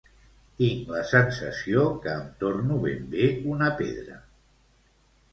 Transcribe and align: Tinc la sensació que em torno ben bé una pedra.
Tinc 0.59 0.87
la 0.93 1.01
sensació 1.09 1.83
que 2.05 2.15
em 2.21 2.23
torno 2.43 2.77
ben 2.85 3.05
bé 3.11 3.27
una 3.57 3.67
pedra. 3.83 4.17